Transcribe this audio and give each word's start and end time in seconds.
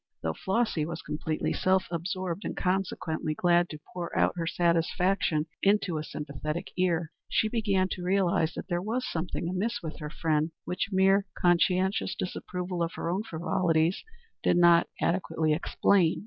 Though 0.23 0.33
Flossy 0.33 0.83
was 0.83 1.03
completely 1.03 1.53
self 1.53 1.85
absorbed, 1.91 2.43
and 2.43 2.57
consequently 2.57 3.35
glad 3.35 3.69
to 3.69 3.79
pour 3.93 4.17
out 4.17 4.35
her 4.35 4.47
satisfaction 4.47 5.45
into 5.61 5.99
a 5.99 6.03
sympathetic 6.03 6.71
ear, 6.75 7.11
she 7.29 7.47
began 7.47 7.87
to 7.89 8.01
realize 8.03 8.55
that 8.55 8.67
there 8.67 8.81
was 8.81 9.05
something 9.07 9.47
amiss 9.47 9.83
with 9.83 9.99
her 9.99 10.09
friend 10.09 10.53
which 10.65 10.89
mere 10.91 11.27
conscientious 11.37 12.15
disapproval 12.17 12.81
of 12.81 12.93
her 12.95 13.11
own 13.11 13.21
frivolities 13.21 14.03
did 14.41 14.57
not 14.57 14.87
adequately 14.99 15.53
explain. 15.53 16.19